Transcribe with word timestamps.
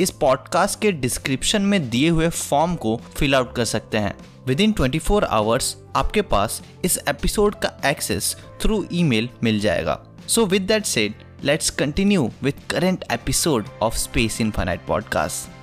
इस 0.00 0.10
पॉडकास्ट 0.10 0.80
के 0.80 0.92
डिस्क्रिप्शन 0.92 1.62
में 1.62 1.90
दिए 1.90 2.08
हुए 2.08 2.28
फॉर्म 2.28 2.74
को 2.74 2.96
फिल 2.96 3.34
आउट 3.34 3.54
कर 3.54 3.64
सकते 3.64 3.98
हैं। 3.98 4.14
With 4.46 4.60
in 4.60 4.72
twenty 4.72 4.98
four 4.98 5.24
hours 5.24 5.76
आपके 5.96 6.22
पास 6.22 6.62
इस 6.84 6.98
एपिसोड 7.08 7.54
का 7.54 7.80
एक्सेस 7.86 8.36
थ्रू 8.60 8.86
ईमेल 8.92 9.28
मिल 9.42 9.60
जाएगा। 9.60 10.04
So 10.28 10.46
with 10.46 10.62
that 10.62 10.84
said 10.84 11.14
let's 11.44 11.70
continue 11.70 12.30
with 12.42 12.54
current 12.70 13.04
episode 13.12 13.66
of 13.82 13.96
space 13.96 14.40
infinite 14.40 14.86
podcast 14.86 15.56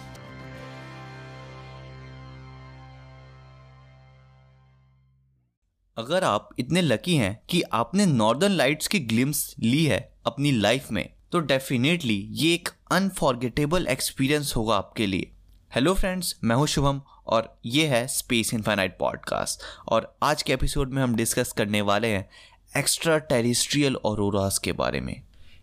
अगर 5.97 6.23
आप 6.23 6.49
इतने 6.59 6.81
लकी 6.81 7.15
हैं 7.15 7.41
कि 7.49 7.61
आपने 7.61 8.05
नॉर्दर्न 8.05 8.51
लाइट्स 8.51 8.87
की 8.87 8.99
ग्लिम्स 8.99 9.55
ली 9.59 9.85
है 9.85 10.13
अपनी 10.25 10.51
लाइफ 10.51 10.91
में 10.91 11.09
तो 11.31 11.39
डेफिनेटली 11.39 12.27
ये 12.31 12.53
एक 12.53 12.69
अनफॉर्गेटेबल 12.93 13.87
एक्सपीरियंस 13.87 14.55
होगा 14.55 14.75
आपके 14.75 15.05
लिए। 15.07 15.31
हेलो 15.75 15.93
फ्रेंड्स 15.93 16.35
मैं 16.43 16.55
हूँ 16.55 16.67
शुभम 16.67 17.01
और 17.27 17.59
ये 17.65 17.87
है 17.87 18.07
स्पेस 18.07 18.53
इनफाइनाइट 18.53 18.97
पॉडकास्ट 18.97 19.61
और 19.87 20.17
आज 20.23 20.43
के 20.43 20.53
एपिसोड 20.53 20.91
में 20.91 21.03
हम 21.03 21.15
डिस्कस 21.15 21.51
करने 21.51 21.81
वाले 21.81 22.07
हैं 22.07 22.29
एक्स्ट्रा 22.77 23.17
टेरिस्ट्रियल 23.17 23.95
और 23.95 24.17
के 24.63 24.71
बारे 24.71 25.01
में। 25.01 25.21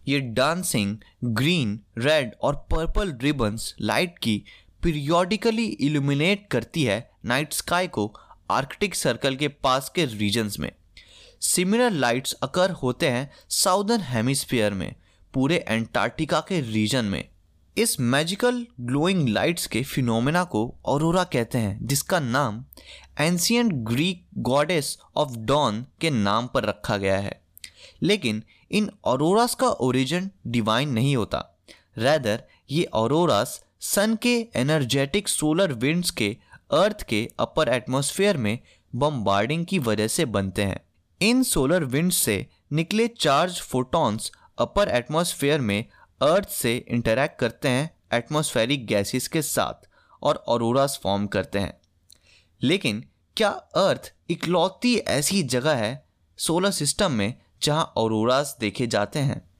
ये 0.08 0.20
डांसिंग 0.20 0.96
ग्रीन 1.24 1.80
रेड 1.98 2.34
और 2.42 2.54
पर्पल 2.70 3.12
रिबन्स 3.12 3.74
लाइट 3.80 4.18
की 4.18 4.44
पीरियोडिकली 4.82 5.66
इल्यूमिनेट 5.66 6.46
करती 6.50 6.84
है 6.84 7.10
नाइट 7.24 7.52
स्काई 7.52 7.86
को 7.86 8.14
आर्कटिक 8.50 8.94
सर्कल 8.94 9.36
के 9.36 9.48
पास 9.48 9.92
के 9.94 10.04
रीजन्स 10.04 10.58
में। 10.58 10.72
सिमिलर 11.40 11.90
लाइट्स 11.90 12.32
अकर 12.32 12.70
होते 12.70 13.08
हैं 13.08 13.30
साउदर्न 13.48 14.00
हेमिस्फीयर 14.00 14.74
में। 14.74 14.94
पूरे 15.34 15.64
एंटार्क्टिका 15.68 16.40
के 16.40 16.60
रीजन 16.60 17.04
में। 17.04 17.28
इस 17.78 18.00
मैजिकल 18.00 18.66
ग्लोइंग 18.80 19.28
लाइट्स 19.28 19.66
के 19.66 19.82
फिनोमेना 19.82 20.44
को 20.44 20.74
औरोरा 20.84 21.24
कहते 21.24 21.58
हैं, 21.58 21.86
जिसका 21.86 22.20
नाम 22.20 22.64
ancient 23.20 23.72
Greek 23.72 24.26
goddess 24.38 24.98
of 25.16 25.36
dawn 25.36 25.86
के 26.00 26.10
नाम 26.10 26.46
पर 26.46 26.64
रखा 26.64 26.96
गया 26.96 27.18
है। 27.18 27.42
लेकिन 28.02 28.42
इन 28.70 28.90
औरोरास 29.04 29.54
का 29.54 29.66
ओरिजिन 29.66 30.30
डिवाइन 30.46 30.88
नहीं 30.88 31.16
होता। 31.16 31.58
रैदर, 31.98 32.42
ये 32.70 32.84
औरोरास 32.84 33.64
सन 33.80 34.18
के 34.22 34.48
एनर्जेटिक 34.56 35.28
सोलर 35.28 35.72
विंड्स 35.72 36.10
के 36.10 36.36
अर्थ 36.72 37.02
के 37.02 37.30
अपर 37.38 37.68
एटमॉस्फेयर 37.68 38.36
में 38.36 38.58
बम्बार्डिंग 38.94 39.66
की 39.66 39.78
वजह 39.78 40.08
से 40.08 40.24
बनते 40.24 40.62
हैं। 40.62 40.80
इन 41.22 41.42
सोलर 41.42 41.84
विंड 41.84 42.12
से 42.12 42.46
निकले 42.72 43.08
चार्ज 43.08 43.60
फोटॉन्स 43.60 44.32
अपर 44.60 44.88
एटमॉस्फेयर 44.88 45.60
में 45.60 45.84
अर्थ 46.22 46.48
से 46.48 46.84
इंटरैक्ट 46.88 47.40
करते 47.40 47.68
हैं 47.68 47.96
एटमॉस्फेरिक 48.14 48.86
गैसेस 48.86 49.28
के 49.28 49.42
साथ 49.42 49.88
और 50.22 50.34
औरोरास 50.34 51.00
फॉर्म 51.02 51.26
करते 51.26 51.58
हैं। 51.58 51.80
लेकिन 52.62 53.04
क्या 53.36 53.48
अर्थ 53.76 54.14
इकलौती 54.30 54.96
ऐसी 54.96 55.42
जगह 55.42 55.74
है 55.74 56.06
सोलर 56.38 56.70
सिस्टम 56.70 57.12
में 57.12 57.34
जहाँ 57.62 57.92
औरोरास 57.96 58.56
देखे 58.60 58.86
जाते 58.86 59.18
हैं? 59.18 59.50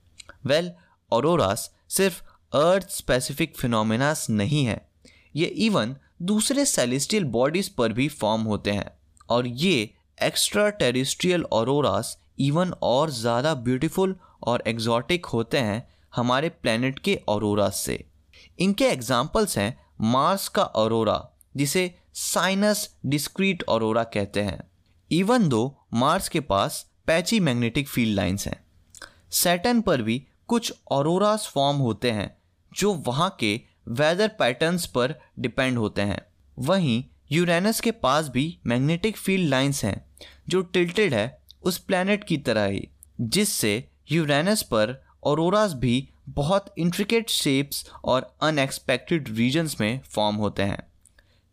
वेल 0.47 0.65
well, 0.65 0.81
औरोरास 1.13 1.75
सिर्फ़ 1.89 2.23
अर्थ 2.57 2.91
स्पेसिफिक 2.91 3.57
फिनोमिनास 3.57 4.31
नहीं 4.31 4.65
है। 4.65 4.91
ये 5.37 5.47
इवन 5.47 5.97
दूसरे 6.23 6.65
सेलेस्टियल 6.65 7.25
बॉडीज 7.25 7.69
पर 7.69 7.93
भी 7.93 8.09
फॉर्म 8.09 8.43
होते 8.43 8.71
हैं 8.71 8.91
और 9.29 9.47
ये 9.47 9.95
एक्स्ट्रा 10.23 10.71
टेरिस्ट्रियल 10.71 11.45
औरोरास 11.45 12.19
इवन 12.41 12.73
और 12.83 13.11
ज़्यादा 13.11 13.55
ब्यूटीफुल 13.57 14.15
और 14.43 14.63
एग्जॉटिक 14.67 15.27
होते 15.27 15.59
हैं 15.59 15.87
हमारे 16.13 16.49
प्लेनेट 16.51 16.99
के 16.99 17.19
औरोरास 17.29 17.83
से। 17.87 18.05
इनके 18.59 18.85
एग्जाम्पल्स 18.85 19.59
हैं 19.59 19.79
मार्स 20.03 20.49
का 20.49 20.63
औरोरा 20.63 21.21
जिसे 21.57 21.95
साइनस 22.15 22.89
डिस्क्रीट 23.07 23.63
औरोरा 23.69 24.03
कहते 24.07 24.43
हैं। 24.43 24.59
इवन 25.11 25.49
दो 25.49 25.63
मार्स 25.95 26.29
के 26.29 26.41
पास 26.43 26.85
पैची 27.07 27.41
मैग्नेटिक 27.41 27.89
फ़ील्ड 27.89 28.15
लाइंस 28.17 28.47
हैं 28.47 28.65
सैटन 29.33 29.81
पर 29.81 30.03
भी 30.03 30.23
कुछ 30.49 30.73
औरोरास 30.91 31.51
फॉर्म 31.55 31.77
होते 31.79 32.11
हैं, 32.11 32.37
जो 32.73 32.93
वहाँ 33.07 33.37
के 33.41 33.61
वेदर 33.91 34.29
पैटर्न्स 34.39 34.87
पर 34.87 35.15
डिपेंड 35.39 35.79
होते 35.79 36.03
हैं। 36.03 36.21
वहीं 36.57 37.03
यूरेनस 37.33 37.81
के 37.81 37.91
पास 37.93 38.29
भी 38.29 38.45
मैग्नेटिक 38.67 39.17
फ़ील्ड 39.17 39.49
लाइंस 39.49 39.85
हैं, 39.85 40.05
जो 40.49 40.63
टिल्टेड 40.63 41.15
है 41.15 41.40
उस 41.63 41.79
प्लैनेट 41.79 42.25
की 42.25 42.37
तरह 42.39 42.65
ही, 42.65 42.89
जिससे 43.21 43.73
यूरेनस 44.13 44.63
पर 44.63 44.95
औरोरास 45.25 45.73
भी 45.73 46.09
बहुत 46.29 46.73
इंट्रिकेट 46.79 47.31
शेप्स 47.31 47.85
और 48.05 48.31
अनएक्सपेक्टेड 48.43 49.29
रीजन्स 49.29 49.81
में 49.81 50.01
फॉर्म 50.07 50.37
होते 50.37 50.63
हैं। 50.63 50.83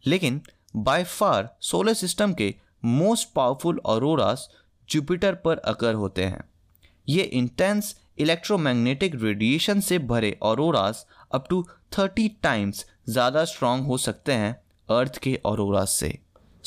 लेकिन 0.03 0.41
बाय 0.75 1.03
फार 1.03 1.50
सोलर 1.62 1.94
सिस्टम 1.94 2.34
के 2.34 2.53
मोस्ट 2.85 3.34
पावरफुल 3.35 3.79
औरोरास 3.85 4.50
जुपिटर 4.90 5.35
पर 5.35 5.57
अकर 5.57 5.94
होते 5.94 6.23
हैं। 6.23 6.44
ये 7.07 7.23
इंटेंस 7.23 7.96
इलेक्ट्रोमैग्नेटिक 8.19 9.16
रेडिएशन 9.16 9.79
से 9.79 9.97
भरे 10.01 10.38
auroras 10.41 11.06
up 11.31 11.47
to 11.50 11.62
thirty 11.97 12.28
times 12.44 12.85
ज़्यादा 13.09 13.44
स्ट्रॉन्ग 13.46 13.85
हो 13.85 13.97
सकते 13.97 14.34
हैं 14.34 14.53
अर्थ 14.90 15.17
के 15.17 15.35
औरोरास 15.46 15.91
से। 15.91 16.17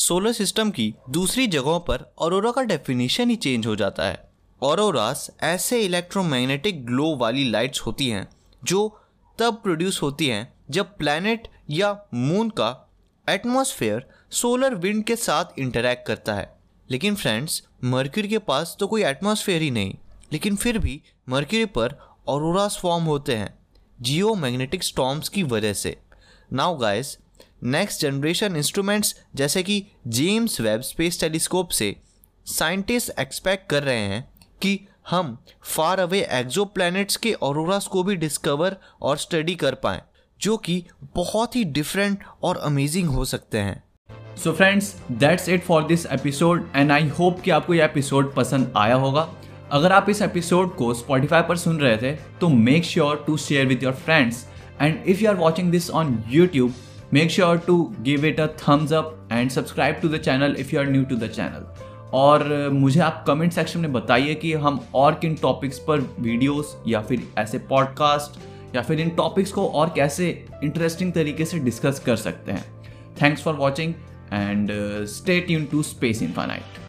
सोलर 0.01 0.33
सिस्टम 0.33 0.71
की 0.71 0.95
दूसरी 1.11 1.47
जगहों 1.47 1.81
पर 1.81 2.05
औरोरा 2.19 2.51
का 2.51 2.63
डेफिनेशन 2.63 3.31
ही 3.31 3.35
चेंज 3.37 3.67
हो 3.67 3.75
जाता 3.77 4.05
है। 4.05 4.31
औरोरास 4.63 5.31
ऐसे 5.43 5.81
इलेक्ट्रोमैग्नेटिक 5.81 6.85
ग्लो 6.87 7.17
वाली 7.17 7.45
लाइट्स 7.51 7.81
होती 7.81 8.09
हैं, 8.09 8.27
जो 8.65 9.01
तब 9.39 9.55
प्रोड्यूस 9.55 10.01
होती 10.03 10.27
हैं 10.27 10.53
जब 10.71 10.97
प्लैनेट 10.97 11.49
या 11.71 11.93
मून 12.15 12.51
का 12.51 12.91
एटमॉस्फेयर 13.27 14.07
सोलर 14.31 14.75
विंड 14.75 15.05
के 15.05 15.17
साथ 15.17 15.59
इंटरैक्ट 15.59 16.07
करता 16.07 16.35
है। 16.35 16.53
लेकिन 16.91 17.15
फ्रेंड्स 17.15 17.63
मर्क्यूरी 17.85 18.29
के 18.29 18.39
पास 18.39 18.77
तो 18.81 18.87
कोई 18.87 19.05
एटमॉस्फेयर 19.05 19.63
ही 19.63 19.71
नहीं, 19.71 19.95
लेकिन 20.33 20.57
फिर 20.57 20.79
भी 20.79 21.01
मर्क्यूरी 21.29 21.67
पर 21.67 21.99
औरोरास 22.29 22.79
फॉर्म 22.83 23.05
होते 23.05 23.37
हैं 23.37 23.59
जियो 24.01 24.35
मैग्नेटिक 24.35 24.83
स्टॉम्स 24.83 25.29
की 25.29 25.43
वजह 25.43 25.73
से। 25.73 25.97
Now 26.53 26.77
guys 26.77 27.19
next 27.65 28.01
generation 28.01 28.57
instruments 28.57 29.15
जैसे 29.35 29.63
कि 29.63 29.87
जेम्स 30.09 30.61
वेब 30.61 30.81
स्पेस 30.81 31.21
टेलीस्कोप 31.21 31.69
से 31.69 31.97
साइंटिस्ट 32.47 33.21
एक्सपेक्ट 33.21 33.69
कर 33.71 33.83
रहे 33.83 33.99
हैं 33.99 34.29
कि 34.63 34.89
हम 35.11 35.39
फार 35.63 36.01
अवे 36.01 36.21
एक्जो 36.33 36.65
के 37.23 37.33
औरोरास 37.33 37.87
को 37.87 38.03
भी 38.03 38.17
डिस्कवर 38.17 38.77
और 39.03 39.17
स्टडी 39.17 39.55
कर 39.55 39.75
पाएँ, 39.75 40.01
जो 40.41 40.57
कि 40.57 40.85
बहुत 41.17 41.57
ही 41.57 41.65
डिफरेंट 41.65 42.25
और 42.43 42.57
अमेजिंग 42.57 43.09
हो 43.09 43.25
सकते 43.25 43.59
हैं। 43.59 43.83
So 44.37 44.53
friends 44.53 44.95
that's 45.13 45.49
it 45.49 45.65
for 45.65 45.83
this 45.83 46.07
episode 46.07 46.69
and 46.77 46.93
I 46.93 47.09
hope 47.09 47.41
कि 47.41 47.51
आपको 47.51 47.75
यह 47.75 47.85
एपिसोड 47.85 48.35
पसंद 48.35 48.73
आया 48.77 48.95
होगा। 48.95 49.29
अगर 49.73 49.93
आप 49.93 50.11
इस 50.11 50.23
एपिसोड 50.23 50.77
को 50.77 50.95
स्पॉटिफाई 50.95 51.43
पर 51.43 51.57
सुन 51.57 51.81
रहे 51.81 51.97
थे 51.97 52.13
तो 52.13 52.49
make 52.49 52.85
sure 52.85 53.25
to 53.27 53.37
share 53.37 53.67
with 53.67 53.83
your 53.83 53.93
friends 53.93 54.47
and 54.81 55.05
if 55.07 55.21
you 55.21 55.29
are 55.29 55.37
watching 55.37 55.71
this 55.71 55.91
on 55.91 56.25
YouTube 56.29 56.75
make 57.15 57.31
sure 57.31 57.59
to 57.59 57.95
give 58.01 58.25
it 58.25 58.41
a 58.41 58.47
thumbs 58.47 58.93
up 58.93 59.29
and 59.33 59.51
subscribe 59.51 59.97
to 60.03 60.09
the 60.09 60.17
channel 60.17 60.57
if 60.59 60.75
you 60.75 60.81
are 60.81 60.91
new 60.91 61.05
to 61.05 61.17
the 61.17 61.29
channel 61.29 61.67
और 62.13 62.71
मुझे 62.73 63.01
आप 63.01 63.25
comment 63.27 63.53
section 63.53 63.81
में 63.81 63.93
बताइए 63.93 64.35
कि 64.35 64.53
हम 64.53 64.81
और 64.95 65.15
किन 65.15 65.35
topics 65.35 65.79
पर 65.79 66.01
वीडियोस 66.21 66.77
या 66.89 67.01
फिर 67.01 67.23
ऐसे 67.39 67.59
पॉडकास्ट 67.59 68.41
या 68.77 68.83
फिर 68.83 69.01
इन 69.01 69.09
टॉपिक्स 69.09 69.53
को 69.53 69.67
और 69.69 69.93
कैसे 69.97 70.29
इंटरेस्टिंग 70.65 71.13
तरीके 71.13 71.45
से 71.45 71.59
डिस्कस 71.59 72.03
कर 72.07 72.17
सकते 72.17 72.53
हैं। 72.53 72.65
Thanks 73.23 73.43
for 73.43 73.55
watching 73.55 73.95
and 74.33 74.71
stay 75.07 75.41
tune 75.41 75.65
to 75.65 75.83
space 75.83 76.23
infinite 76.23 76.80